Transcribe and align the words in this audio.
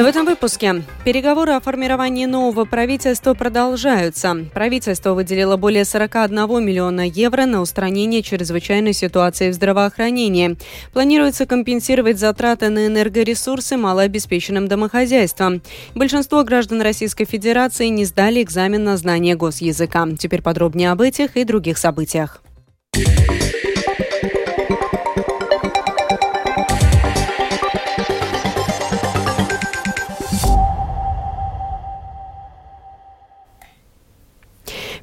В 0.00 0.04
этом 0.06 0.24
выпуске 0.24 0.82
переговоры 1.04 1.52
о 1.52 1.60
формировании 1.60 2.24
нового 2.24 2.64
правительства 2.64 3.34
продолжаются. 3.34 4.46
Правительство 4.54 5.12
выделило 5.12 5.58
более 5.58 5.84
41 5.84 6.64
миллиона 6.64 7.06
евро 7.06 7.44
на 7.44 7.60
устранение 7.60 8.22
чрезвычайной 8.22 8.94
ситуации 8.94 9.50
в 9.50 9.52
здравоохранении. 9.52 10.56
Планируется 10.94 11.44
компенсировать 11.44 12.18
затраты 12.18 12.70
на 12.70 12.86
энергоресурсы 12.86 13.76
малообеспеченным 13.76 14.68
домохозяйствам. 14.68 15.60
Большинство 15.94 16.44
граждан 16.44 16.80
Российской 16.80 17.26
Федерации 17.26 17.88
не 17.88 18.06
сдали 18.06 18.42
экзамен 18.42 18.82
на 18.82 18.96
знание 18.96 19.36
госязыка. 19.36 20.08
Теперь 20.18 20.40
подробнее 20.40 20.92
об 20.92 21.02
этих 21.02 21.36
и 21.36 21.44
других 21.44 21.76
событиях. 21.76 22.40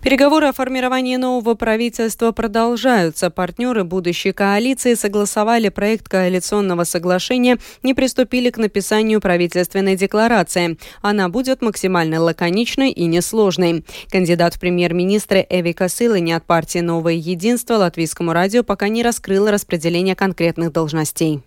Переговоры 0.07 0.47
о 0.47 0.53
формировании 0.53 1.17
нового 1.17 1.55
правительства 1.55 2.31
продолжаются. 2.31 3.29
Партнеры 3.29 3.83
будущей 3.83 4.31
коалиции 4.31 4.93
согласовали 4.93 5.67
проект 5.67 6.07
коалиционного 6.07 6.85
соглашения 6.85 7.57
и 7.83 7.93
приступили 7.93 8.49
к 8.49 8.57
написанию 8.57 9.19
правительственной 9.19 9.97
декларации. 9.97 10.77
Она 11.01 11.27
будет 11.27 11.61
максимально 11.61 12.21
лаконичной 12.21 12.91
и 12.91 13.03
несложной. 13.03 13.83
Кандидат 14.09 14.53
в 14.55 14.61
премьер-министры 14.61 15.45
Эви 15.49 15.73
Косылыни 15.73 16.31
от 16.31 16.45
партии 16.45 16.79
«Новое 16.79 17.15
единство» 17.15 17.73
латвийскому 17.73 18.31
радио 18.31 18.63
пока 18.63 18.87
не 18.87 19.03
раскрыл 19.03 19.49
распределение 19.49 20.15
конкретных 20.15 20.71
должностей. 20.71 21.41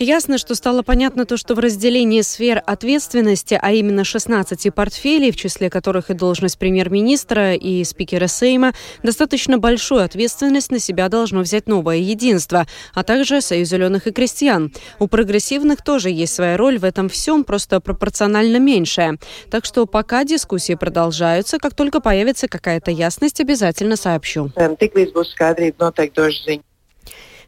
Ясно, 0.00 0.36
что 0.36 0.56
стало 0.56 0.82
понятно 0.82 1.26
то, 1.26 1.36
что 1.36 1.54
в 1.54 1.60
разделении 1.60 2.22
сфер 2.22 2.60
ответственности, 2.66 3.56
а 3.62 3.70
именно 3.70 4.02
16 4.02 4.74
портфелей, 4.74 5.30
в 5.30 5.36
числе 5.36 5.70
которых 5.70 6.10
и 6.10 6.14
должность 6.14 6.58
премьер-министра 6.58 7.54
и 7.54 7.84
спикера 7.84 8.26
Сейма, 8.26 8.72
достаточно 9.04 9.58
большую 9.58 10.02
ответственность 10.02 10.72
на 10.72 10.80
себя 10.80 11.08
должно 11.08 11.38
взять 11.42 11.68
новое 11.68 11.98
единство, 11.98 12.66
а 12.94 13.04
также 13.04 13.40
Союз 13.40 13.68
зеленых 13.68 14.08
и 14.08 14.10
крестьян. 14.10 14.72
У 14.98 15.06
прогрессивных 15.06 15.84
тоже 15.84 16.10
есть 16.10 16.34
своя 16.34 16.56
роль 16.56 16.78
в 16.78 16.84
этом 16.84 17.08
всем, 17.08 17.44
просто 17.44 17.78
пропорционально 17.78 18.56
меньшая. 18.56 19.18
Так 19.52 19.64
что 19.64 19.86
пока 19.86 20.24
дискуссии 20.24 20.74
продолжаются, 20.74 21.58
как 21.58 21.76
только 21.76 22.00
появится 22.00 22.48
какая-то 22.48 22.90
ясность, 22.90 23.40
обязательно 23.40 23.94
сообщу. 23.94 24.50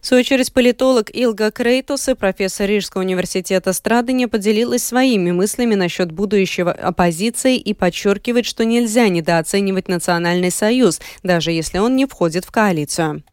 В 0.00 0.06
свою 0.06 0.20
очередь, 0.20 0.52
политолог 0.52 1.10
Илга 1.12 1.50
Крейтус 1.50 2.08
и 2.08 2.14
профессор 2.14 2.68
Рижского 2.68 3.02
университета 3.02 3.72
Страдания 3.72 4.28
поделилась 4.28 4.84
своими 4.84 5.32
мыслями 5.32 5.74
насчет 5.74 6.12
будущего 6.12 6.70
оппозиции 6.70 7.56
и 7.56 7.74
подчеркивает, 7.74 8.46
что 8.46 8.64
нельзя 8.64 9.08
недооценивать 9.08 9.88
Национальный 9.88 10.50
союз, 10.50 11.00
даже 11.22 11.50
если 11.50 11.78
он 11.78 11.96
не 11.96 12.06
входит 12.06 12.44
в 12.44 12.52
коалицию. 12.52 13.24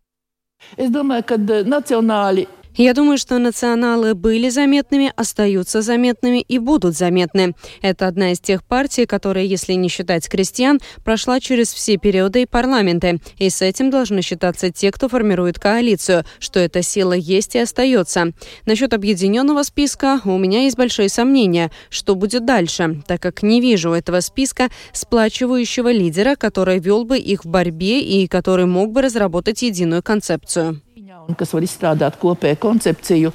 Es 0.77 0.89
domāju, 0.89 1.23
ka 1.23 1.37
nacionāli 1.37 2.47
я 2.75 2.93
думаю, 2.93 3.17
что 3.17 3.37
националы 3.37 4.15
были 4.15 4.49
заметными, 4.49 5.13
остаются 5.15 5.81
заметными 5.81 6.39
и 6.41 6.57
будут 6.57 6.95
заметны. 6.95 7.53
Это 7.81 8.07
одна 8.07 8.31
из 8.31 8.39
тех 8.39 8.63
партий, 8.63 9.05
которая, 9.05 9.43
если 9.43 9.73
не 9.73 9.89
считать 9.89 10.27
крестьян, 10.27 10.79
прошла 11.03 11.39
через 11.39 11.73
все 11.73 11.97
периоды 11.97 12.43
и 12.43 12.45
парламенты. 12.45 13.19
И 13.37 13.49
с 13.49 13.61
этим 13.61 13.89
должны 13.89 14.21
считаться 14.21 14.71
те, 14.71 14.91
кто 14.91 15.07
формирует 15.07 15.59
коалицию, 15.59 16.23
что 16.39 16.59
эта 16.59 16.81
сила 16.81 17.13
есть 17.13 17.55
и 17.55 17.59
остается. 17.59 18.31
Насчет 18.65 18.93
объединенного 18.93 19.63
списка 19.63 20.21
у 20.25 20.37
меня 20.37 20.63
есть 20.63 20.77
большие 20.77 21.09
сомнения, 21.09 21.71
что 21.89 22.15
будет 22.15 22.45
дальше, 22.45 23.03
так 23.07 23.21
как 23.21 23.43
не 23.43 23.61
вижу 23.61 23.91
этого 23.91 24.19
списка 24.21 24.69
сплачивающего 24.93 25.91
лидера, 25.91 26.35
который 26.35 26.79
вел 26.79 27.05
бы 27.05 27.17
их 27.17 27.45
в 27.45 27.49
борьбе 27.49 28.01
и 28.01 28.27
который 28.27 28.65
мог 28.65 28.91
бы 28.91 29.01
разработать 29.01 29.61
единую 29.61 30.01
концепцию 30.01 30.81
un 31.27 31.37
kas 31.39 31.53
var 31.55 31.65
izstrādāt 31.65 32.19
kopēju 32.21 32.59
koncepciju. 32.63 33.33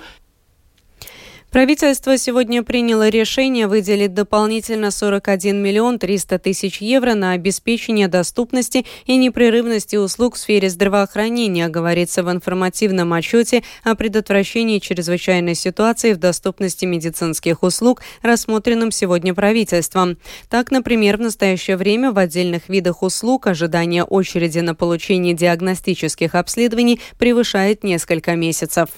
Правительство 1.51 2.19
сегодня 2.19 2.63
приняло 2.63 3.09
решение 3.09 3.69
выделить 3.69 4.13
дополнительно 4.13 4.91
41 4.91 5.63
миллион 5.63 5.99
300 5.99 6.39
тысяч 6.41 6.83
евро 6.83 7.15
на 7.15 7.33
обеспечение 7.33 8.07
доступности 8.07 8.85
и 9.07 9.17
непрерывности 9.17 9.97
услуг 9.97 10.35
в 10.35 10.39
сфере 10.39 10.69
здравоохранения, 10.69 11.69
говорится 11.69 12.23
в 12.23 12.31
информативном 12.31 13.15
отчете 13.15 13.65
о 13.83 13.95
предотвращении 13.95 14.79
чрезвычайной 14.79 15.55
ситуации 15.55 16.13
в 16.13 16.19
доступности 16.19 16.85
медицинских 16.85 17.63
услуг, 17.63 18.03
рассмотренном 18.21 18.91
сегодня 18.91 19.33
правительством. 19.33 20.19
Так, 20.51 20.71
например, 20.71 21.17
в 21.17 21.21
настоящее 21.21 21.79
время 21.79 22.13
в 22.13 22.19
отдельных 22.19 22.69
видах 22.69 23.03
услуг 23.03 23.47
ожидание 23.47 24.05
очереди 24.05 24.59
на 24.59 24.75
получение 24.75 25.33
диагностических 25.33 26.35
обследований 26.35 27.01
превышает 27.19 27.85
несколько 27.85 28.37
месяцев. 28.37 28.91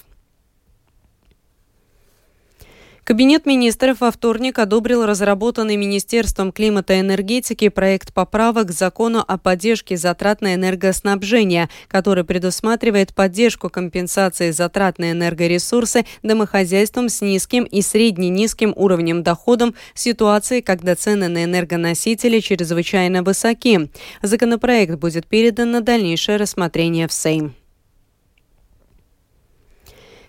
Кабинет 3.05 3.47
министров 3.47 4.01
во 4.01 4.11
вторник 4.11 4.59
одобрил 4.59 5.05
разработанный 5.05 5.77
Министерством 5.77 6.53
климата 6.53 6.95
и 6.95 7.01
энергетики 7.01 7.69
проект 7.69 8.13
поправок 8.13 8.69
к 8.69 8.73
закону 8.73 9.25
о 9.27 9.39
поддержке 9.39 9.97
затрат 9.97 10.41
на 10.41 10.55
энергоснабжение, 10.55 11.69
который 11.89 12.25
предусматривает 12.25 13.15
поддержку 13.15 13.69
компенсации 13.71 14.51
затрат 14.51 14.99
на 14.99 15.13
энергоресурсы 15.13 16.05
домохозяйствам 16.23 17.09
с 17.09 17.21
низким 17.21 17.65
и 17.65 17.83
средне-низким 17.83 18.73
уровнем 18.77 19.23
доходом 19.23 19.75
в 19.95 19.99
ситуации, 19.99 20.61
когда 20.61 20.95
цены 20.95 21.29
на 21.29 21.45
энергоносители 21.45 22.41
чрезвычайно 22.41 23.23
высоки. 23.23 23.91
Законопроект 24.23 24.97
будет 24.97 25.27
передан 25.27 25.71
на 25.71 25.81
дальнейшее 25.81 26.37
рассмотрение 26.37 27.09
в 27.09 27.13
Сейм. 27.13 27.55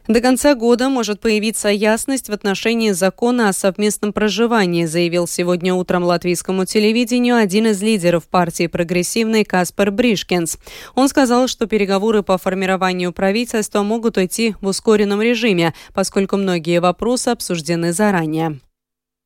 До 0.07 0.19
конца 0.19 0.55
года 0.55 0.89
может 0.89 1.19
появиться 1.19 1.69
ясность 1.69 2.27
в 2.27 2.33
отношении 2.33 2.91
закона 2.91 3.49
о 3.49 3.53
совместном 3.53 4.13
проживании, 4.13 4.85
заявил 4.85 5.27
сегодня 5.27 5.75
утром 5.75 6.03
латвийскому 6.03 6.65
телевидению 6.65 7.35
один 7.35 7.67
из 7.67 7.81
лидеров 7.81 8.27
партии 8.27 8.67
прогрессивной 8.67 9.45
Каспар 9.45 9.91
Бришкинс. 9.91 10.57
Он 10.95 11.07
сказал, 11.07 11.47
что 11.47 11.67
переговоры 11.67 12.23
по 12.23 12.37
формированию 12.37 13.13
правительства 13.13 13.83
могут 13.83 14.17
идти 14.17 14.55
в 14.59 14.67
ускоренном 14.67 15.21
режиме, 15.21 15.73
поскольку 15.93 16.35
многие 16.35 16.79
вопросы 16.79 17.29
обсуждены 17.29 17.93
заранее. 17.93 18.59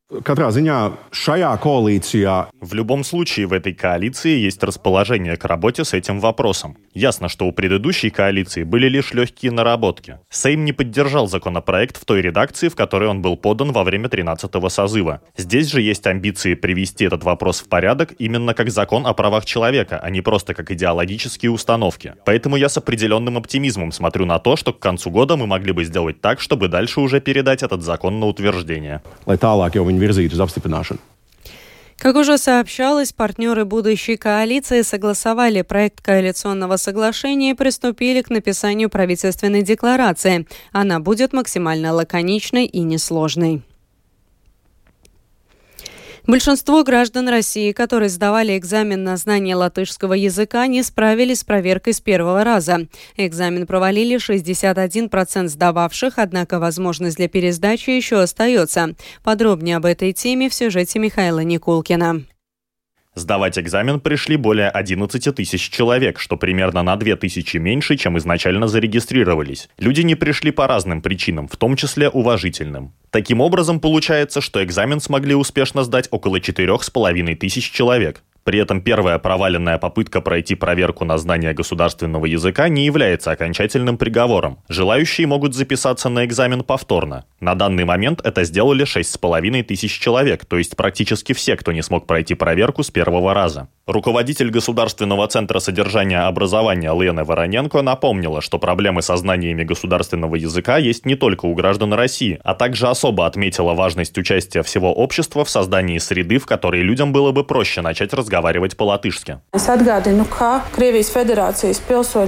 Katrā 0.06 0.52
ziņā 0.54 0.80
šajā 1.18 1.50
koalīcijā 1.64 2.36
В 2.62 2.74
любом 2.76 3.04
случае 3.04 3.48
в 3.48 3.54
этой 3.54 3.74
коалиции 3.74 4.38
есть 4.38 4.64
расположение 4.64 5.36
к 5.36 5.46
работе 5.46 5.84
с 5.84 5.94
этим 5.94 6.20
вопросом. 6.20 6.78
Ясно, 6.94 7.28
что 7.28 7.48
у 7.48 7.52
предыдущей 7.52 8.12
коалиции 8.12 8.64
были 8.64 8.88
лишь 8.88 9.14
легкие 9.14 9.52
наработки. 9.52 10.20
Сейм 10.30 10.64
не 10.64 10.74
поддержал 10.74 11.28
законопроект 11.28 11.98
в 11.98 12.06
той 12.06 12.22
редакции, 12.22 12.70
в 12.70 12.76
которой 12.76 13.10
он 13.10 13.24
был 13.24 13.36
подан 13.36 13.72
во 13.72 13.84
время 13.84 14.08
13-го 14.08 14.70
созыва. 14.70 15.22
Здесь 15.38 15.72
же 15.72 15.82
есть 15.82 16.06
амбиции 16.06 16.54
привести 16.54 17.06
этот 17.06 17.24
вопрос 17.24 17.62
в 17.62 17.68
порядок 17.68 18.14
именно 18.20 18.54
как 18.54 18.70
закон 18.70 19.08
о 19.08 19.14
правах 19.14 19.46
человека, 19.46 20.00
а 20.02 20.12
не 20.12 20.22
просто 20.22 20.54
как 20.54 20.70
идеологические 20.70 21.50
установки. 21.50 22.14
Поэтому 22.26 22.58
я 22.58 22.70
с 22.70 22.78
определенным 22.78 23.38
оптимизмом 23.38 23.92
смотрю 23.92 24.26
на 24.26 24.38
то, 24.38 24.56
что 24.56 24.72
к 24.72 24.78
концу 24.78 25.10
года 25.10 25.36
мы 25.36 25.48
могли 25.48 25.72
бы 25.72 25.84
сделать 25.84 26.22
так, 26.22 26.40
чтобы 26.40 26.68
дальше 26.68 27.00
уже 27.00 27.22
передать 27.22 27.64
этот 27.64 27.82
закон 27.82 28.20
на 28.20 28.28
утверждение. 28.28 29.02
Viņu 29.96 30.04
virzītu 30.04 30.36
uz 30.36 30.46
apstiprināšanu. 30.46 31.00
Как 31.98 32.18
уже 32.18 32.38
сообщалось, 32.38 33.14
партнеры 33.14 33.64
будущей 33.64 34.18
коалиции 34.18 34.82
согласовали 34.82 35.62
проект 35.62 36.02
коалиционного 36.02 36.76
соглашения 36.78 37.52
и 37.52 37.54
приступили 37.56 38.22
к 38.22 38.30
написанию 38.30 38.90
правительственной 38.90 39.64
декларации. 39.64 40.46
Она 40.74 41.00
будет 41.00 41.32
максимально 41.32 41.94
лаконичной 41.94 42.66
и 42.66 42.82
несложной. 42.82 43.64
Большинство 46.28 46.84
граждан 46.84 47.30
России, 47.30 47.72
которые 47.72 48.10
сдавали 48.10 48.58
экзамен 48.58 49.04
на 49.04 49.16
знание 49.16 49.56
латышского 49.56 50.14
языка, 50.14 50.66
не 50.66 50.82
справились 50.82 51.42
с 51.42 51.44
проверкой 51.44 51.94
с 51.94 52.02
первого 52.02 52.44
раза. 52.44 52.88
Экзамен 53.16 53.68
провалили 53.68 54.18
61% 54.18 55.48
сдававших, 55.48 56.14
однако 56.18 56.58
возможность 56.58 57.18
для 57.18 57.28
пересдачи 57.28 57.92
еще 57.92 58.22
остается. 58.22 58.96
Подробнее 59.24 59.78
об 59.78 59.86
этой 59.86 60.14
теме 60.14 60.50
в 60.50 60.54
сюжете 60.56 60.98
Михаила 60.98 61.42
Никулкина. 61.42 62.24
Сдавать 63.16 63.58
экзамен 63.58 64.02
пришли 64.02 64.36
более 64.36 64.70
11 64.70 65.34
тысяч 65.34 65.70
человек, 65.70 66.20
что 66.20 66.36
примерно 66.36 66.84
на 66.84 66.98
2 66.98 67.16
тысячи 67.16 67.56
меньше, 67.56 67.96
чем 67.96 68.18
изначально 68.18 68.68
зарегистрировались. 68.68 69.70
Люди 69.78 70.02
не 70.02 70.16
пришли 70.16 70.52
по 70.52 70.68
разным 70.68 71.02
причинам, 71.02 71.48
в 71.48 71.56
том 71.56 71.78
числе 71.78 72.10
уважительным. 72.10 72.94
Таким 73.12 73.40
образом, 73.40 73.80
получается, 73.80 74.42
что 74.42 74.62
экзамен 74.62 75.00
смогли 75.00 75.34
успешно 75.34 75.86
сдать 75.86 76.10
около 76.12 76.42
4,5 76.42 77.36
тысяч 77.36 77.72
человек. 77.72 78.22
При 78.46 78.60
этом 78.60 78.80
первая 78.80 79.18
проваленная 79.18 79.80
попытка 79.80 80.22
пройти 80.22 80.54
проверку 80.54 81.04
на 81.04 81.18
знание 81.18 81.54
государственного 81.56 82.28
языка 82.28 82.70
не 82.70 82.86
является 82.86 83.32
окончательным 83.32 83.98
приговором. 83.98 84.60
Желающие 84.70 85.26
могут 85.26 85.56
записаться 85.56 86.10
на 86.10 86.26
экзамен 86.26 86.64
повторно. 86.64 87.26
На 87.40 87.56
данный 87.56 87.86
момент 87.86 88.22
это 88.24 88.44
сделали 88.44 88.86
6,5 88.86 89.64
тысяч 89.64 90.00
человек, 90.00 90.46
то 90.46 90.60
есть 90.60 90.76
практически 90.76 91.34
все, 91.34 91.58
кто 91.58 91.72
не 91.72 91.82
смог 91.82 92.06
пройти 92.06 92.36
проверку 92.36 92.84
с 92.84 92.92
первого 92.92 93.34
раза. 93.34 93.68
Руководитель 93.88 94.50
Государственного 94.50 95.28
центра 95.28 95.60
содержания 95.60 96.22
образования 96.22 96.92
Лена 97.00 97.24
Вороненко 97.24 97.84
напомнила, 97.84 98.42
что 98.42 98.58
проблемы 98.58 99.04
со 99.04 99.16
знаниями 99.16 99.64
государственного 99.64 100.38
языка 100.38 100.80
есть 100.80 101.06
не 101.06 101.14
только 101.14 101.46
у 101.46 101.54
граждан 101.54 101.94
России, 101.94 102.40
а 102.44 102.56
также 102.56 102.88
особо 102.88 103.28
отметила 103.28 103.76
важность 103.76 104.18
участия 104.18 104.64
всего 104.64 104.92
общества 104.92 105.46
в 105.46 105.52
создании 105.52 106.00
среды, 106.00 106.40
в 106.40 106.48
которой 106.48 106.82
людям 106.82 107.14
было 107.14 107.32
бы 107.32 107.44
проще 107.44 107.82
начать 107.82 108.12
разговаривать 108.12 108.76
по-латышски. 108.76 109.38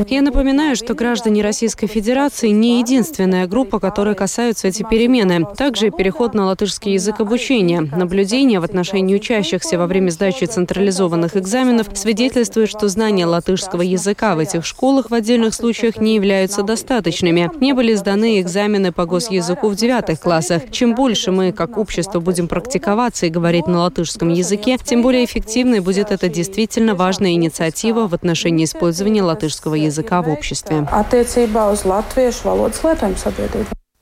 Я 0.08 0.22
напоминаю, 0.22 0.76
что 0.76 0.94
граждане 0.94 1.42
Российской 1.42 1.88
Федерации 1.88 2.50
не 2.50 2.82
единственная 2.82 3.48
группа, 3.48 3.80
которой 3.80 4.14
касаются 4.14 4.68
эти 4.68 4.84
перемены. 4.88 5.48
Также 5.58 5.90
переход 5.90 6.36
на 6.36 6.46
латышский 6.46 6.94
язык 6.94 7.20
обучения, 7.20 7.82
наблюдение 7.82 8.60
в 8.60 8.64
отношении 8.64 9.16
учащихся 9.16 9.80
во 9.80 9.88
время 9.88 10.12
сдачи 10.12 10.46
централизованных 10.46 11.32
экзаменов 11.32 11.47
экзаменов 11.48 11.88
свидетельствует, 11.94 12.70
что 12.70 12.90
знания 12.90 13.26
латышского 13.26 13.82
языка 13.82 14.36
в 14.36 14.40
этих 14.40 14.66
школах 14.66 15.10
в 15.10 15.14
отдельных 15.14 15.54
случаях 15.54 15.98
не 15.98 16.16
являются 16.16 16.62
достаточными. 16.62 17.50
Не 17.62 17.72
были 17.72 17.94
сданы 17.94 18.42
экзамены 18.42 18.92
по 18.92 19.06
госязыку 19.06 19.70
в 19.70 19.76
девятых 19.76 20.20
классах. 20.20 20.64
Чем 20.72 20.94
больше 20.94 21.32
мы, 21.32 21.54
как 21.54 21.78
общество, 21.78 22.20
будем 22.20 22.50
практиковаться 22.50 23.28
и 23.28 23.30
говорить 23.30 23.66
на 23.66 23.80
латышском 23.80 24.28
языке, 24.28 24.78
тем 24.84 25.02
более 25.02 25.24
эффективной 25.24 25.80
будет 25.80 26.12
эта 26.12 26.28
действительно 26.28 26.96
важная 26.96 27.32
инициатива 27.32 28.08
в 28.08 28.14
отношении 28.14 28.66
использования 28.66 29.24
латышского 29.24 29.76
языка 29.76 30.22
в 30.22 30.30
обществе. 30.30 30.86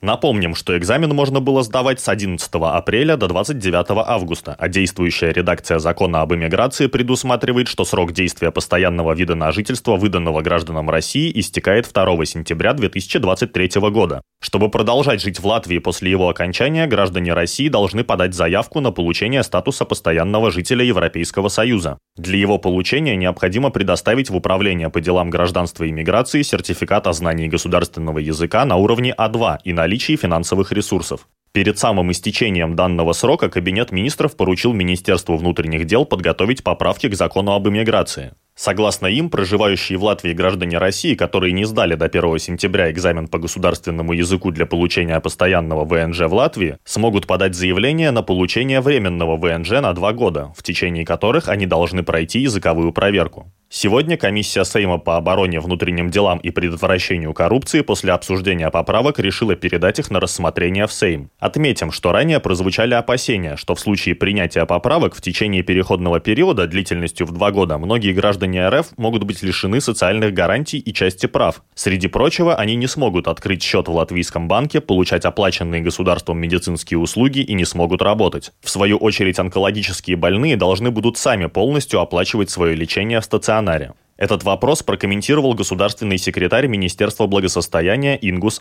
Напомним, 0.02 0.54
что 0.54 0.76
экзамен 0.76 1.14
можно 1.14 1.40
было 1.40 1.62
сдавать 1.62 2.00
с 2.00 2.08
11 2.08 2.50
апреля 2.52 3.16
до 3.16 3.28
29 3.28 3.86
августа, 4.06 4.54
а 4.58 4.68
действующая 4.68 5.32
редакция 5.32 5.78
закона 5.78 6.20
об 6.20 6.34
иммиграции 6.34 6.86
предусматривает, 6.86 7.66
что 7.66 7.86
срок 7.86 8.12
действия 8.12 8.50
постоянного 8.50 9.14
вида 9.14 9.34
на 9.34 9.52
жительство, 9.52 9.96
выданного 9.96 10.42
гражданам 10.42 10.90
России, 10.90 11.32
истекает 11.34 11.90
2 11.90 12.26
сентября 12.26 12.74
2023 12.74 13.80
года. 13.90 14.20
Чтобы 14.42 14.70
продолжать 14.70 15.22
жить 15.22 15.40
в 15.40 15.46
Латвии 15.46 15.78
после 15.78 16.10
его 16.10 16.28
окончания, 16.28 16.86
граждане 16.86 17.32
России 17.32 17.68
должны 17.68 18.04
подать 18.04 18.34
заявку 18.34 18.80
на 18.80 18.92
получение 18.92 19.42
статуса 19.42 19.86
постоянного 19.86 20.50
жителя 20.50 20.84
Европейского 20.84 21.48
Союза. 21.48 21.98
Для 22.16 22.38
его 22.38 22.58
получения 22.58 23.16
необходимо 23.16 23.70
предоставить 23.70 24.28
в 24.28 24.36
Управление 24.36 24.90
по 24.90 25.00
делам 25.00 25.30
гражданства 25.30 25.84
и 25.84 25.90
миграции 25.90 26.42
сертификат 26.42 27.06
о 27.06 27.14
знании 27.14 27.48
государственного 27.48 28.18
языка 28.18 28.64
на 28.66 28.76
уровне 28.76 29.14
А2 29.18 29.58
и 29.64 29.72
наличии 29.86 30.16
финансовых 30.16 30.72
ресурсов. 30.72 31.28
Перед 31.52 31.78
самым 31.78 32.10
истечением 32.10 32.74
данного 32.74 33.12
срока 33.12 33.48
Кабинет 33.48 33.92
министров 33.92 34.36
поручил 34.36 34.72
Министерству 34.72 35.36
внутренних 35.36 35.86
дел 35.86 36.04
подготовить 36.04 36.64
поправки 36.64 37.08
к 37.08 37.14
закону 37.14 37.52
об 37.52 37.68
иммиграции. 37.68 38.32
Согласно 38.56 39.06
им, 39.06 39.30
проживающие 39.30 39.96
в 39.96 40.04
Латвии 40.04 40.32
граждане 40.32 40.78
России, 40.78 41.14
которые 41.14 41.52
не 41.52 41.64
сдали 41.64 41.94
до 41.94 42.06
1 42.06 42.38
сентября 42.38 42.90
экзамен 42.90 43.28
по 43.28 43.38
государственному 43.38 44.12
языку 44.12 44.50
для 44.50 44.66
получения 44.66 45.20
постоянного 45.20 45.84
ВНЖ 45.84 46.20
в 46.22 46.34
Латвии, 46.34 46.78
смогут 46.84 47.26
подать 47.26 47.54
заявление 47.54 48.10
на 48.10 48.22
получение 48.22 48.80
временного 48.80 49.36
ВНЖ 49.36 49.70
на 49.82 49.92
два 49.92 50.12
года, 50.12 50.52
в 50.56 50.62
течение 50.62 51.04
которых 51.04 51.48
они 51.48 51.66
должны 51.66 52.02
пройти 52.02 52.40
языковую 52.40 52.92
проверку. 52.92 53.52
Сегодня 53.68 54.16
комиссия 54.16 54.64
Сейма 54.64 54.98
по 54.98 55.16
обороне, 55.16 55.58
внутренним 55.58 56.08
делам 56.08 56.38
и 56.38 56.50
предотвращению 56.50 57.34
коррупции 57.34 57.80
после 57.80 58.12
обсуждения 58.12 58.70
поправок 58.70 59.18
решила 59.18 59.56
передать 59.56 59.98
их 59.98 60.08
на 60.08 60.20
рассмотрение 60.20 60.86
в 60.86 60.92
Сейм. 60.92 61.30
Отметим, 61.40 61.90
что 61.90 62.12
ранее 62.12 62.38
прозвучали 62.38 62.94
опасения, 62.94 63.56
что 63.56 63.74
в 63.74 63.80
случае 63.80 64.14
принятия 64.14 64.64
поправок 64.66 65.16
в 65.16 65.20
течение 65.20 65.64
переходного 65.64 66.20
периода 66.20 66.68
длительностью 66.68 67.26
в 67.26 67.32
два 67.32 67.50
года 67.50 67.76
многие 67.76 68.12
граждане 68.12 68.68
РФ 68.68 68.96
могут 68.98 69.24
быть 69.24 69.42
лишены 69.42 69.80
социальных 69.80 70.32
гарантий 70.32 70.78
и 70.78 70.94
части 70.94 71.26
прав. 71.26 71.62
Среди 71.74 72.06
прочего, 72.06 72.54
они 72.54 72.76
не 72.76 72.86
смогут 72.86 73.26
открыть 73.26 73.64
счет 73.64 73.88
в 73.88 73.92
латвийском 73.92 74.46
банке, 74.46 74.80
получать 74.80 75.24
оплаченные 75.24 75.80
государством 75.80 76.38
медицинские 76.38 76.98
услуги 76.98 77.40
и 77.40 77.52
не 77.54 77.64
смогут 77.64 78.00
работать. 78.00 78.52
В 78.62 78.70
свою 78.70 78.96
очередь, 78.96 79.40
онкологические 79.40 80.16
больные 80.16 80.56
должны 80.56 80.92
будут 80.92 81.18
сами 81.18 81.46
полностью 81.46 81.98
оплачивать 81.98 82.48
свое 82.48 82.76
лечение 82.76 83.20
в 83.20 83.24
стационаре 83.24 83.55
стационаре. 83.56 83.92
Этот 84.16 84.44
вопрос 84.44 84.82
прокомментировал 84.82 85.54
государственный 85.54 86.18
секретарь 86.18 86.66
Министерства 86.66 87.26
благосостояния 87.26 88.18
Ингус 88.20 88.60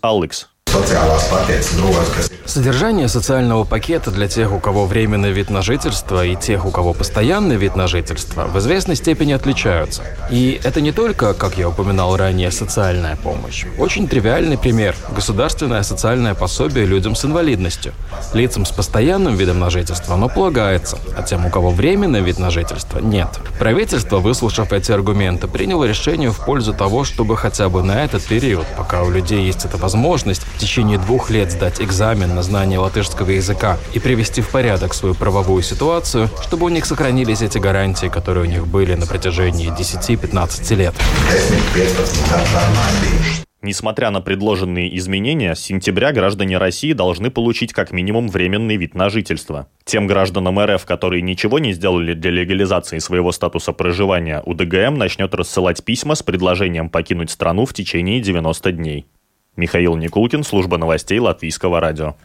Алыкс. 0.75 2.31
Содержание 2.45 3.07
социального 3.07 3.63
пакета 3.63 4.11
для 4.11 4.27
тех, 4.27 4.53
у 4.53 4.59
кого 4.59 4.85
временный 4.85 5.31
вид 5.31 5.49
на 5.49 5.61
жительство, 5.61 6.23
и 6.23 6.35
тех, 6.35 6.65
у 6.65 6.71
кого 6.71 6.93
постоянный 6.93 7.55
вид 7.55 7.75
на 7.75 7.87
жительство, 7.87 8.45
в 8.45 8.57
известной 8.59 8.95
степени 8.95 9.33
отличаются. 9.33 10.03
И 10.29 10.59
это 10.63 10.79
не 10.79 10.91
только, 10.91 11.33
как 11.33 11.57
я 11.57 11.69
упоминал 11.69 12.15
ранее, 12.15 12.51
социальная 12.51 13.15
помощь. 13.15 13.65
Очень 13.77 14.07
тривиальный 14.07 14.57
пример– 14.57 14.95
государственное 15.15 15.81
социальное 15.83 16.33
пособие 16.33 16.85
людям 16.85 17.15
с 17.15 17.25
инвалидностью. 17.25 17.93
Лицам 18.33 18.65
с 18.65 18.71
постоянным 18.71 19.35
видом 19.35 19.59
на 19.59 19.69
жительство 19.69 20.15
оно 20.15 20.29
полагается, 20.29 20.99
а 21.17 21.23
тем, 21.23 21.45
у 21.45 21.49
кого 21.49 21.71
временный 21.71 22.21
вид 22.21 22.37
на 22.37 22.51
жительство, 22.51 22.99
нет. 22.99 23.29
Правительство, 23.59 24.19
выслушав 24.19 24.71
эти 24.71 24.91
аргументы, 24.91 25.47
приняло 25.47 25.85
решение 25.85 26.31
в 26.31 26.45
пользу 26.45 26.73
того, 26.73 27.05
чтобы 27.05 27.37
хотя 27.37 27.69
бы 27.69 27.81
на 27.81 28.03
этот 28.03 28.23
период, 28.23 28.65
пока 28.77 29.03
у 29.03 29.09
людей 29.09 29.45
есть 29.45 29.65
эта 29.65 29.77
возможность, 29.77 30.43
течение 30.65 30.97
двух 30.97 31.29
лет 31.29 31.51
сдать 31.51 31.79
экзамен 31.79 32.33
на 32.33 32.41
знание 32.41 32.79
латышского 32.79 33.29
языка 33.29 33.77
и 33.93 33.99
привести 33.99 34.41
в 34.41 34.49
порядок 34.49 34.95
свою 34.95 35.13
правовую 35.13 35.61
ситуацию, 35.61 36.27
чтобы 36.41 36.65
у 36.65 36.69
них 36.69 36.85
сохранились 36.85 37.43
эти 37.43 37.59
гарантии, 37.59 38.07
которые 38.07 38.45
у 38.45 38.49
них 38.49 38.65
были 38.65 38.95
на 38.95 39.05
протяжении 39.05 39.69
10-15 39.69 40.75
лет. 40.75 40.95
Несмотря 43.61 44.09
на 44.09 44.21
предложенные 44.21 44.95
изменения, 44.97 45.53
с 45.53 45.59
сентября 45.59 46.11
граждане 46.11 46.57
России 46.57 46.93
должны 46.93 47.29
получить 47.29 47.71
как 47.71 47.91
минимум 47.91 48.27
временный 48.27 48.77
вид 48.77 48.95
на 48.95 49.09
жительство. 49.09 49.67
Тем 49.83 50.07
гражданам 50.07 50.59
РФ, 50.59 50.83
которые 50.85 51.21
ничего 51.21 51.59
не 51.59 51.73
сделали 51.73 52.13
для 52.15 52.31
легализации 52.31 52.97
своего 52.97 53.31
статуса 53.31 53.71
проживания, 53.71 54.41
УДГМ 54.43 54.97
начнет 54.97 55.35
рассылать 55.35 55.83
письма 55.83 56.15
с 56.15 56.23
предложением 56.23 56.89
покинуть 56.89 57.29
страну 57.29 57.65
в 57.65 57.73
течение 57.73 58.19
90 58.19 58.71
дней. 58.71 59.05
Михаил 59.55 59.95
Никулкин, 59.95 60.43
служба 60.43 60.77
новостей 60.77 61.19
Латвийского 61.19 61.79
радио. 61.79 62.15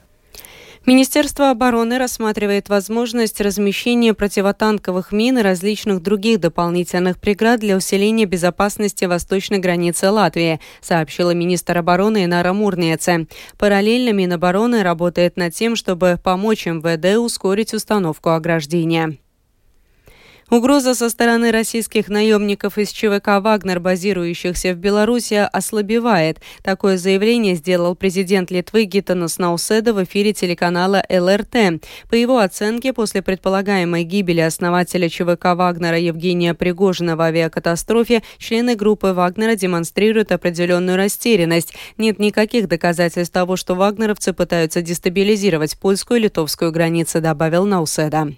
Министерство 0.86 1.50
обороны 1.50 1.98
рассматривает 1.98 2.70
возможность 2.70 3.40
размещения 3.40 4.14
противотанковых 4.14 5.12
мин 5.12 5.38
и 5.38 5.42
различных 5.42 6.02
других 6.02 6.40
дополнительных 6.40 7.18
преград 7.18 7.60
для 7.60 7.76
усиления 7.76 8.24
безопасности 8.24 9.04
восточной 9.04 9.58
границы 9.58 10.10
Латвии, 10.10 10.58
сообщила 10.80 11.32
министр 11.32 11.78
обороны 11.78 12.24
Инара 12.24 12.54
Мурниеце. 12.54 13.26
Параллельно 13.58 14.14
Минобороны 14.14 14.82
работает 14.82 15.36
над 15.36 15.52
тем, 15.52 15.76
чтобы 15.76 16.18
помочь 16.22 16.64
МВД 16.64 17.18
ускорить 17.18 17.74
установку 17.74 18.30
ограждения. 18.30 19.18
Угроза 20.50 20.96
со 20.96 21.08
стороны 21.10 21.52
российских 21.52 22.08
наемников 22.08 22.76
из 22.76 22.90
ЧВК 22.90 23.40
«Вагнер», 23.40 23.78
базирующихся 23.78 24.74
в 24.74 24.78
Беларуси, 24.78 25.48
ослабевает. 25.52 26.40
Такое 26.64 26.98
заявление 26.98 27.54
сделал 27.54 27.94
президент 27.94 28.50
Литвы 28.50 28.82
Гитанас 28.82 29.38
Науседа 29.38 29.94
в 29.94 30.02
эфире 30.02 30.32
телеканала 30.32 31.04
ЛРТ. 31.08 31.80
По 32.08 32.16
его 32.16 32.40
оценке, 32.40 32.92
после 32.92 33.22
предполагаемой 33.22 34.02
гибели 34.02 34.40
основателя 34.40 35.08
ЧВК 35.08 35.54
«Вагнера» 35.54 36.00
Евгения 36.00 36.52
Пригожина 36.54 37.14
в 37.14 37.20
авиакатастрофе, 37.20 38.24
члены 38.38 38.74
группы 38.74 39.12
«Вагнера» 39.12 39.54
демонстрируют 39.54 40.32
определенную 40.32 40.96
растерянность. 40.96 41.74
Нет 41.96 42.18
никаких 42.18 42.66
доказательств 42.66 43.32
того, 43.32 43.54
что 43.54 43.76
вагнеровцы 43.76 44.32
пытаются 44.32 44.82
дестабилизировать 44.82 45.78
польскую 45.78 46.18
и 46.18 46.24
литовскую 46.24 46.72
границы, 46.72 47.20
добавил 47.20 47.66
Науседа. 47.66 48.32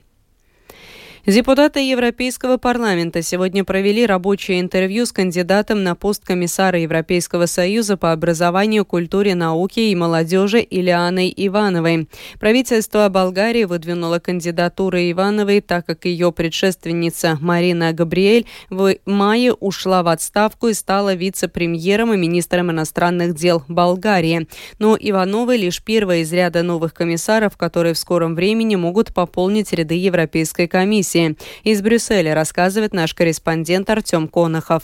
Депутаты 1.25 1.79
Европейского 1.89 2.57
парламента 2.57 3.23
сегодня 3.23 3.63
провели 3.63 4.05
рабочее 4.05 4.59
интервью 4.59 5.07
с 5.07 5.13
кандидатом 5.13 5.85
на 5.85 5.95
пост 5.95 6.25
комиссара 6.25 6.81
Европейского 6.81 7.47
союза 7.47 7.97
по 7.97 8.11
образованию, 8.11 8.85
культуре, 8.85 9.37
науке 9.37 9.93
и 9.93 9.95
молодежи 9.95 10.67
Ильяной 10.69 11.33
Ивановой. 11.37 12.09
Правительство 12.41 13.09
Болгарии 13.09 13.63
выдвинуло 13.63 14.19
кандидатуру 14.19 14.99
Ивановой, 14.99 15.61
так 15.61 15.87
как 15.87 16.07
ее 16.07 16.33
предшественница 16.33 17.39
Марина 17.41 17.93
Габриэль 17.93 18.47
в 18.69 18.97
мае 19.07 19.53
ушла 19.53 20.03
в 20.03 20.09
отставку 20.09 20.67
и 20.67 20.75
стала 20.75 21.15
вице-премьером 21.15 22.15
и 22.15 22.17
министром 22.17 22.73
иностранных 22.73 23.37
дел 23.37 23.63
Болгарии. 23.69 24.49
Но 24.81 24.97
Иванова 24.99 25.55
лишь 25.55 25.85
первая 25.85 26.23
из 26.23 26.33
ряда 26.33 26.65
новых 26.65 26.93
комиссаров, 26.93 27.57
которые 27.57 27.95
в 27.95 27.99
скором 27.99 28.35
времени 28.35 28.75
могут 28.75 29.15
пополнить 29.15 29.73
ряды 29.73 29.95
Европейской 29.95 30.67
комиссии 30.67 31.12
комиссии. 31.13 31.37
Из 31.65 31.83
Брюсселя 31.83 32.35
рассказывает 32.35 32.95
наш 32.95 33.15
корреспондент 33.15 33.91
Артем 33.91 34.29
Конохов. 34.29 34.83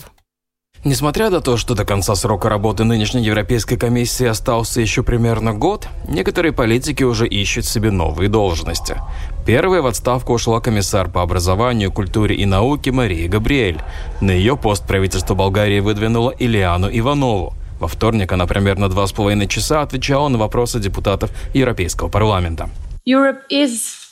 Несмотря 0.84 1.28
на 1.28 1.40
то, 1.40 1.56
что 1.56 1.74
до 1.74 1.84
конца 1.84 2.14
срока 2.14 2.48
работы 2.48 2.84
нынешней 2.84 3.24
Европейской 3.24 3.76
комиссии 3.76 4.26
остался 4.26 4.80
еще 4.80 5.02
примерно 5.02 5.52
год, 5.52 5.88
некоторые 6.06 6.52
политики 6.52 7.02
уже 7.02 7.26
ищут 7.26 7.64
себе 7.64 7.90
новые 7.90 8.28
должности. 8.28 8.96
Первой 9.44 9.80
в 9.80 9.86
отставку 9.86 10.34
ушла 10.34 10.60
комиссар 10.60 11.10
по 11.10 11.22
образованию, 11.22 11.90
культуре 11.90 12.36
и 12.36 12.46
науке 12.46 12.92
Мария 12.92 13.28
Габриэль. 13.28 13.80
На 14.20 14.30
ее 14.30 14.56
пост 14.56 14.86
правительство 14.86 15.34
Болгарии 15.34 15.80
выдвинуло 15.80 16.32
Ильяну 16.38 16.88
Иванову. 16.92 17.54
Во 17.80 17.88
вторник 17.88 18.30
она 18.32 18.46
примерно 18.46 18.88
два 18.88 19.06
с 19.06 19.12
половиной 19.12 19.48
часа 19.48 19.82
отвечала 19.82 20.28
на 20.28 20.38
вопросы 20.38 20.78
депутатов 20.78 21.30
Европейского 21.54 22.08
парламента. 22.08 22.70
Europe 23.04 23.40
is 23.50 24.07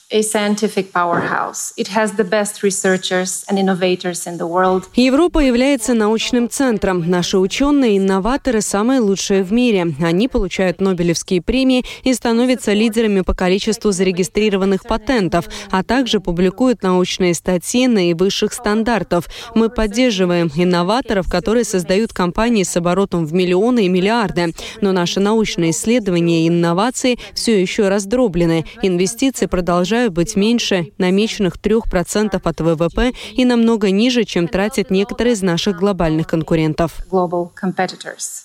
Европа 4.95 5.41
является 5.41 5.93
научным 5.93 6.49
центром. 6.49 7.05
Наши 7.07 7.37
ученые 7.37 7.99
инноваторы 7.99 8.63
самые 8.63 9.01
лучшие 9.01 9.43
в 9.43 9.53
мире. 9.53 9.95
Они 10.03 10.27
получают 10.27 10.81
Нобелевские 10.81 11.43
премии 11.43 11.85
и 12.03 12.15
становятся 12.15 12.73
лидерами 12.73 13.21
по 13.21 13.35
количеству 13.35 13.93
зарегистрированных 13.93 14.85
патентов, 14.85 15.51
а 15.71 15.83
также 15.83 16.21
публикуют 16.21 16.83
научные 16.83 17.35
статьи 17.35 17.87
наивысших 17.87 18.55
стандартов. 18.55 19.27
Мы 19.55 19.69
поддерживаем 19.69 20.51
инноваторов, 20.57 21.29
которые 21.29 21.65
создают 21.65 22.15
компании 22.15 22.63
с 22.63 22.75
оборотом 22.75 23.27
в 23.27 23.35
миллионы 23.35 23.85
и 23.85 23.91
миллиарды. 23.91 24.55
Но 24.81 24.93
наши 24.93 25.21
научные 25.21 25.73
исследования 25.73 26.47
и 26.47 26.49
инновации 26.49 27.19
все 27.35 27.61
еще 27.61 27.89
раздроблены. 27.89 28.65
Инвестиции 28.81 29.45
продолжают 29.45 30.06
продолжают 30.07 30.15
быть 30.15 30.37
меньше 30.37 30.87
намеченных 30.99 31.57
3% 31.57 32.41
от 32.43 32.61
ВВП 32.61 33.13
и 33.37 33.45
намного 33.45 33.91
ниже, 33.91 34.25
чем 34.25 34.49
тратят 34.49 34.91
некоторые 34.91 35.33
из 35.33 35.43
наших 35.43 35.79
глобальных 35.79 36.27
конкурентов. 36.27 36.93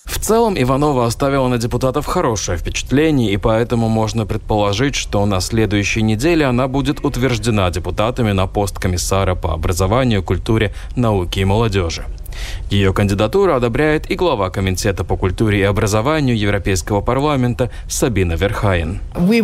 В 0.05 0.19
целом, 0.19 0.55
Иванова 0.57 1.05
оставила 1.05 1.47
на 1.47 1.57
депутатов 1.57 2.05
хорошее 2.05 2.57
впечатление, 2.57 3.33
и 3.33 3.37
поэтому 3.37 3.89
можно 3.89 4.25
предположить, 4.25 4.95
что 4.95 5.25
на 5.25 5.41
следующей 5.41 6.03
неделе 6.03 6.45
она 6.45 6.67
будет 6.67 7.05
утверждена 7.05 7.69
депутатами 7.69 8.33
на 8.33 8.47
пост 8.47 8.79
комиссара 8.79 9.35
по 9.35 9.53
образованию, 9.53 10.23
культуре, 10.23 10.73
науке 10.95 11.41
и 11.41 11.45
молодежи. 11.45 12.05
Ее 12.71 12.93
кандидатуру 12.93 13.53
одобряет 13.53 14.09
и 14.09 14.15
глава 14.15 14.49
Комитета 14.49 15.03
по 15.03 15.17
культуре 15.17 15.59
и 15.59 15.63
образованию 15.63 16.37
Европейского 16.37 17.01
парламента 17.01 17.69
Сабина 17.89 18.35
Верхайен. 18.35 19.01
Мы 19.17 19.41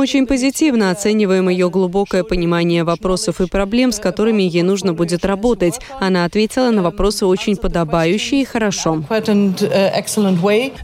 очень 0.00 0.26
позитивно 0.26 0.90
оцениваем 0.90 1.48
ее 1.48 1.70
глубокое 1.70 2.24
понимание 2.24 2.84
вопросов 2.84 3.40
и 3.40 3.46
проблем, 3.46 3.90
с 3.90 3.98
которыми 3.98 4.42
ей 4.42 4.62
нужно 4.62 4.92
будет 4.92 5.24
работать. 5.24 5.80
Она 5.98 6.26
ответила 6.26 6.70
на 6.70 6.82
вопросы 6.82 7.24
очень 7.24 7.56
подобающе 7.56 8.42
и 8.42 8.44
хорошо. 8.44 9.02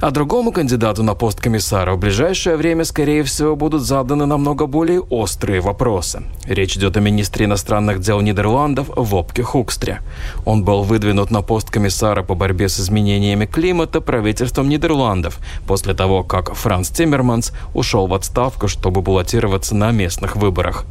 А 0.00 0.10
другому 0.10 0.52
кандидату 0.52 1.02
на 1.02 1.14
пост 1.14 1.38
комиссара 1.38 1.92
в 1.92 1.98
ближайшее 1.98 2.56
время, 2.56 2.84
скорее 2.84 3.24
всего, 3.24 3.56
будут 3.56 3.82
заданы 3.82 4.24
намного 4.24 4.64
более 4.64 5.02
острые 5.02 5.60
вопросы. 5.60 6.22
Речь 6.46 6.78
идет 6.78 6.96
о 6.96 7.00
министре 7.00 7.44
иностранных 7.44 7.89
дел 7.98 8.20
Нидерландов 8.20 8.90
Вопке 8.94 9.42
Хукстре. 9.42 10.00
Он 10.44 10.64
был 10.64 10.84
выдвинут 10.84 11.30
на 11.30 11.42
пост 11.42 11.70
комиссара 11.70 12.22
по 12.22 12.34
борьбе 12.34 12.68
с 12.68 12.78
изменениями 12.78 13.46
климата 13.46 14.00
правительством 14.00 14.68
Нидерландов 14.68 15.38
после 15.66 15.94
того, 15.94 16.22
как 16.22 16.54
Франц 16.54 16.90
Тиммерманс 16.90 17.52
ушел 17.74 18.06
в 18.06 18.14
отставку, 18.14 18.68
чтобы 18.68 19.02
баллотироваться 19.02 19.74
на 19.74 19.90
местных 19.90 20.36
выборах. 20.36 20.84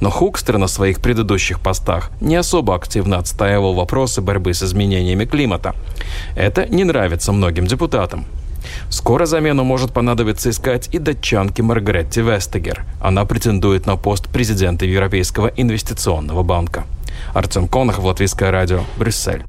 Но 0.00 0.10
Хукстер 0.10 0.58
на 0.58 0.66
своих 0.66 1.00
предыдущих 1.00 1.60
постах 1.60 2.10
не 2.20 2.34
особо 2.34 2.74
активно 2.74 3.18
отстаивал 3.18 3.74
вопросы 3.74 4.20
борьбы 4.20 4.54
с 4.54 4.62
изменениями 4.62 5.26
климата. 5.26 5.74
Это 6.34 6.66
не 6.66 6.84
нравится 6.84 7.32
многим 7.32 7.66
депутатам. 7.66 8.24
Скоро 8.88 9.26
замену 9.26 9.64
может 9.64 9.92
понадобиться 9.92 10.50
искать 10.50 10.88
и 10.92 10.98
датчанке 10.98 11.62
Маргаретте 11.62 12.22
Вестегер. 12.22 12.84
Она 13.00 13.24
претендует 13.24 13.86
на 13.86 13.96
пост 13.96 14.28
президента 14.28 14.86
Европейского 14.86 15.48
инвестиционного 15.48 16.42
банка. 16.42 16.84
Артем 17.34 17.68
Конохов, 17.68 18.04
Латвийское 18.04 18.50
радио, 18.50 18.80
Брюссель. 18.96 19.44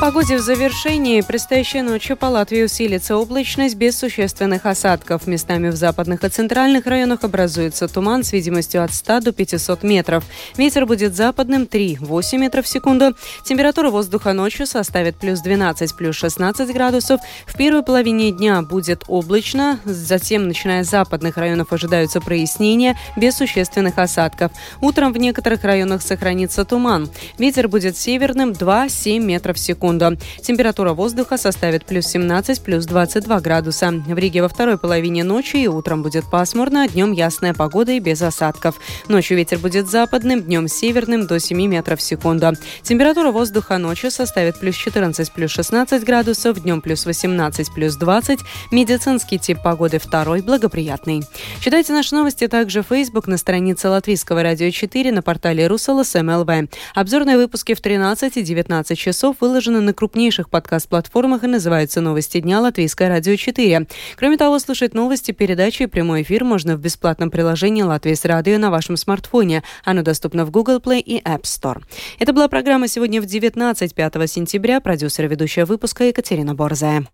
Погоде 0.00 0.36
в 0.36 0.40
завершении. 0.40 1.22
Предстоящей 1.22 1.82
ночью 1.82 2.16
по 2.16 2.26
Латвии 2.26 2.62
усилится 2.62 3.16
облачность 3.16 3.74
без 3.74 3.98
существенных 3.98 4.64
осадков. 4.64 5.26
Местами 5.26 5.70
в 5.70 5.74
западных 5.74 6.22
и 6.22 6.28
центральных 6.28 6.86
районах 6.86 7.24
образуется 7.24 7.88
туман 7.88 8.22
с 8.22 8.32
видимостью 8.32 8.84
от 8.84 8.94
100 8.94 9.20
до 9.20 9.32
500 9.32 9.82
метров. 9.82 10.24
Ветер 10.56 10.86
будет 10.86 11.16
западным 11.16 11.64
3-8 11.64 12.38
метров 12.38 12.66
в 12.66 12.68
секунду. 12.68 13.16
Температура 13.44 13.90
воздуха 13.90 14.32
ночью 14.32 14.68
составит 14.68 15.16
плюс 15.16 15.40
12, 15.40 15.96
плюс 15.96 16.14
16 16.14 16.72
градусов. 16.72 17.20
В 17.46 17.56
первой 17.56 17.82
половине 17.82 18.30
дня 18.30 18.62
будет 18.62 19.02
облачно. 19.08 19.80
Затем, 19.84 20.46
начиная 20.46 20.84
с 20.84 20.90
западных 20.90 21.36
районов, 21.36 21.72
ожидаются 21.72 22.20
прояснения 22.20 22.96
без 23.16 23.36
существенных 23.36 23.98
осадков. 23.98 24.52
Утром 24.80 25.12
в 25.12 25.16
некоторых 25.16 25.64
районах 25.64 26.02
сохранится 26.02 26.64
туман. 26.64 27.10
Ветер 27.36 27.66
будет 27.66 27.96
северным 27.96 28.52
2-7 28.52 29.18
метров 29.18 29.56
в 29.56 29.58
секунду 29.58 29.87
секунду. 29.88 30.18
Температура 30.42 30.92
воздуха 30.92 31.38
составит 31.38 31.84
плюс 31.84 32.06
17, 32.06 32.62
плюс 32.62 32.86
22 32.86 33.40
градуса. 33.40 33.90
В 33.90 34.18
Риге 34.18 34.42
во 34.42 34.48
второй 34.48 34.78
половине 34.78 35.24
ночи 35.24 35.56
и 35.56 35.68
утром 35.68 36.02
будет 36.02 36.24
пасмурно, 36.30 36.88
днем 36.88 37.12
ясная 37.12 37.54
погода 37.54 37.92
и 37.92 38.00
без 38.00 38.20
осадков. 38.22 38.76
Ночью 39.08 39.36
ветер 39.36 39.58
будет 39.58 39.88
западным, 39.88 40.42
днем 40.42 40.68
северным 40.68 41.26
до 41.26 41.40
7 41.40 41.66
метров 41.66 42.00
в 42.00 42.02
секунду. 42.02 42.52
Температура 42.82 43.30
воздуха 43.30 43.78
ночью 43.78 44.10
составит 44.10 44.58
плюс 44.58 44.76
14, 44.76 45.32
плюс 45.32 45.50
16 45.50 46.04
градусов, 46.04 46.62
днем 46.62 46.80
плюс 46.80 47.06
18, 47.06 47.74
плюс 47.74 47.96
20. 47.96 48.40
Медицинский 48.70 49.38
тип 49.38 49.58
погоды 49.62 49.98
второй, 49.98 50.42
благоприятный. 50.42 51.22
Читайте 51.60 51.92
наши 51.92 52.14
новости 52.14 52.46
также 52.46 52.82
в 52.82 52.86
Facebook 52.88 53.26
на 53.26 53.38
странице 53.38 53.88
Латвийского 53.88 54.42
радио 54.42 54.70
4 54.70 55.12
на 55.12 55.22
портале 55.22 55.66
РусЛСМЛВ. 55.66 56.48
Обзорные 56.94 57.36
выпуски 57.36 57.74
в 57.74 57.80
13 57.80 58.36
и 58.36 58.42
19 58.42 58.98
часов 58.98 59.36
выложены 59.40 59.77
выложены 59.78 59.80
на 59.80 59.92
крупнейших 59.94 60.50
подкаст-платформах 60.50 61.44
и 61.44 61.46
называются 61.46 62.00
«Новости 62.00 62.40
дня» 62.40 62.60
Латвийское 62.60 63.08
радио 63.08 63.36
4. 63.36 63.86
Кроме 64.16 64.36
того, 64.36 64.58
слушать 64.58 64.94
новости, 64.94 65.32
передачи 65.32 65.84
и 65.84 65.86
прямой 65.86 66.22
эфир 66.22 66.44
можно 66.44 66.76
в 66.76 66.80
бесплатном 66.80 67.30
приложении 67.30 67.82
«Латвийс 67.82 68.24
радио» 68.24 68.58
на 68.58 68.70
вашем 68.70 68.96
смартфоне. 68.96 69.62
Оно 69.84 70.02
доступно 70.02 70.44
в 70.44 70.50
Google 70.50 70.78
Play 70.78 71.00
и 71.00 71.20
App 71.22 71.42
Store. 71.42 71.82
Это 72.18 72.32
была 72.32 72.48
программа 72.48 72.88
сегодня 72.88 73.20
в 73.22 73.26
19 73.26 73.94
5 73.94 74.30
сентября. 74.30 74.80
Продюсер 74.80 75.26
и 75.26 75.28
ведущая 75.28 75.64
выпуска 75.64 76.04
Екатерина 76.04 76.54
Борзая. 76.54 77.06